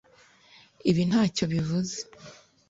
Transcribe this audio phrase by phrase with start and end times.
[0.89, 1.97] Ibi ntacyo bivuze